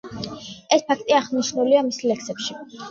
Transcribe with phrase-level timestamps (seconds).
[0.77, 2.61] ეს ფაქტი აღნიშნულია მის ლექსებში.